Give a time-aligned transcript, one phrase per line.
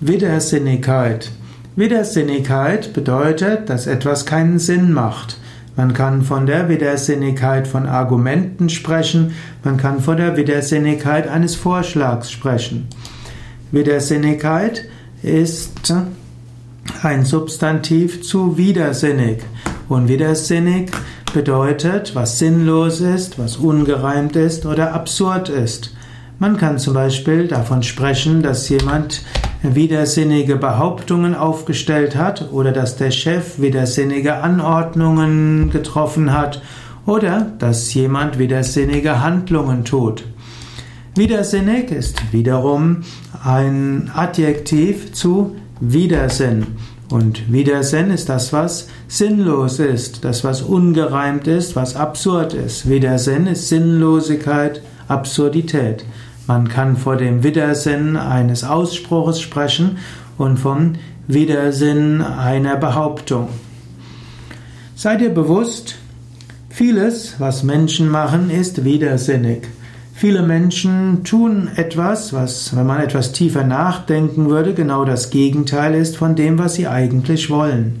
[0.00, 1.32] Widersinnigkeit.
[1.74, 5.40] Widersinnigkeit bedeutet, dass etwas keinen Sinn macht.
[5.74, 9.34] Man kann von der Widersinnigkeit von Argumenten sprechen,
[9.64, 12.86] man kann von der Widersinnigkeit eines Vorschlags sprechen.
[13.72, 14.84] Widersinnigkeit
[15.24, 15.92] ist
[17.02, 19.42] ein Substantiv zu widersinnig.
[19.88, 20.92] Und widersinnig
[21.34, 25.92] bedeutet, was sinnlos ist, was ungereimt ist oder absurd ist.
[26.38, 29.22] Man kann zum Beispiel davon sprechen, dass jemand
[29.62, 36.62] widersinnige Behauptungen aufgestellt hat oder dass der Chef widersinnige Anordnungen getroffen hat
[37.06, 40.24] oder dass jemand widersinnige Handlungen tut.
[41.16, 42.98] Widersinnig ist wiederum
[43.42, 46.66] ein Adjektiv zu Widersinn.
[47.10, 52.88] Und Widersinn ist das, was sinnlos ist, das, was ungereimt ist, was absurd ist.
[52.88, 56.04] Widersinn ist Sinnlosigkeit, Absurdität.
[56.48, 59.98] Man kann vor dem Widersinn eines Ausspruches sprechen
[60.38, 60.94] und vom
[61.26, 63.50] Widersinn einer Behauptung.
[64.94, 65.96] Sei dir bewusst,
[66.70, 69.68] vieles, was Menschen machen, ist widersinnig.
[70.14, 76.16] Viele Menschen tun etwas, was, wenn man etwas tiefer nachdenken würde, genau das Gegenteil ist
[76.16, 78.00] von dem, was sie eigentlich wollen.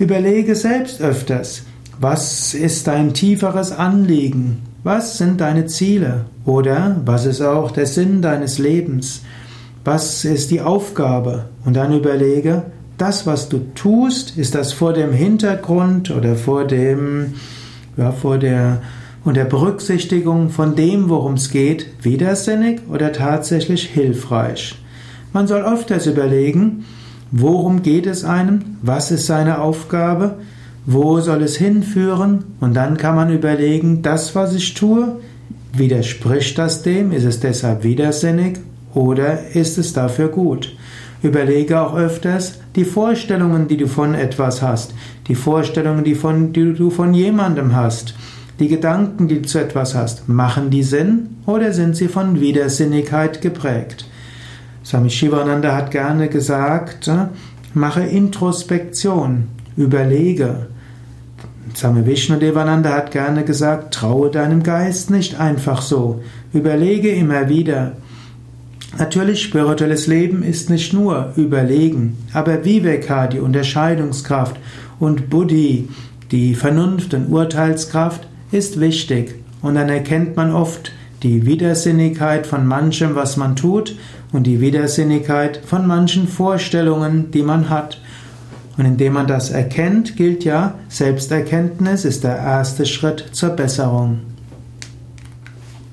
[0.00, 1.62] Überlege selbst öfters,
[2.00, 4.62] was ist dein tieferes Anliegen?
[4.84, 6.26] Was sind deine Ziele?
[6.44, 9.22] Oder was ist auch der Sinn deines Lebens?
[9.84, 11.46] Was ist die Aufgabe?
[11.64, 12.62] Und dann überlege,
[12.98, 17.34] das, was du tust, ist das vor dem Hintergrund oder vor dem,
[17.96, 18.80] ja, vor der,
[19.24, 24.76] unter Berücksichtigung von dem, worum es geht, widersinnig oder tatsächlich hilfreich?
[25.32, 26.84] Man soll öfters überlegen,
[27.30, 28.78] worum geht es einem?
[28.82, 30.36] Was ist seine Aufgabe?
[30.90, 32.44] Wo soll es hinführen?
[32.60, 35.18] Und dann kann man überlegen, das, was ich tue,
[35.74, 37.12] widerspricht das dem?
[37.12, 38.60] Ist es deshalb widersinnig?
[38.94, 40.74] Oder ist es dafür gut?
[41.22, 44.94] Überlege auch öfters die Vorstellungen, die du von etwas hast,
[45.26, 48.14] die Vorstellungen, die, von, die du von jemandem hast,
[48.58, 53.42] die Gedanken, die du zu etwas hast, machen die Sinn oder sind sie von Widersinnigkeit
[53.42, 54.06] geprägt?
[54.82, 57.10] Swami Shivananda hat gerne gesagt,
[57.74, 60.68] mache Introspektion, überlege,
[61.74, 66.22] Swami Vishnudevananda hat gerne gesagt, traue deinem Geist nicht einfach so.
[66.52, 67.92] Überlege immer wieder.
[68.98, 74.56] Natürlich, spirituelles Leben ist nicht nur Überlegen, aber Viveka, die Unterscheidungskraft,
[74.98, 75.88] und Buddhi,
[76.32, 79.36] die Vernunft und Urteilskraft, ist wichtig.
[79.62, 80.92] Und dann erkennt man oft
[81.22, 83.96] die Widersinnigkeit von manchem, was man tut,
[84.32, 88.00] und die Widersinnigkeit von manchen Vorstellungen, die man hat.
[88.78, 94.20] Und indem man das erkennt, gilt ja, Selbsterkenntnis ist der erste Schritt zur Besserung.